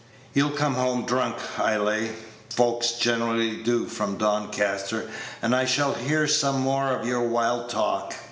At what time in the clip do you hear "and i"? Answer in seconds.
5.43-5.65